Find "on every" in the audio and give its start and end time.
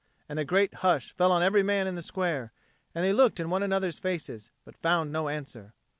1.31-1.61